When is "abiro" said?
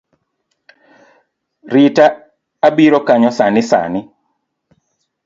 2.67-2.99